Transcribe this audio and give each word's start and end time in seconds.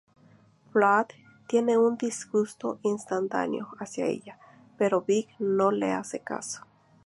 Blood 0.73 1.09
tiene 1.47 1.77
un 1.77 1.95
disgusto 1.95 2.79
instantáneo 2.81 3.75
hacia 3.79 4.07
ella, 4.07 4.39
pero 4.75 5.01
Vic 5.03 5.29
no 5.37 5.69
le 5.69 5.91
hace 5.91 6.21
caso. 6.21 6.65